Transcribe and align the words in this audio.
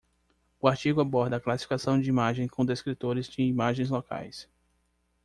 O 0.59 0.67
artigo 0.67 0.99
aborda 0.99 1.35
a 1.35 1.39
classificação 1.39 1.99
de 2.01 2.09
imagens 2.09 2.49
com 2.49 2.65
descritores 2.65 3.27
de 3.27 3.43
imagens 3.43 3.91
locais. 3.91 4.49